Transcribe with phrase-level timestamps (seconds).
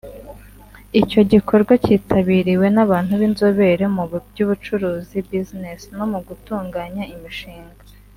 [1.01, 7.81] Icyo gikorwa cyitabiriwe n’abantu b’inzobere mu by’ubucuruzi (Business) no mu gutunganya imishinga